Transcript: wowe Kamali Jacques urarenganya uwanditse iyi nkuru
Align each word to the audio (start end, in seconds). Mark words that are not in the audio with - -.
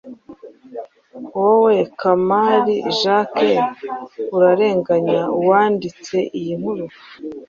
wowe 1.37 1.75
Kamali 1.99 2.75
Jacques 2.99 3.65
urarenganya 4.37 5.19
uwanditse 5.39 6.17
iyi 6.39 6.53
nkuru 6.59 6.85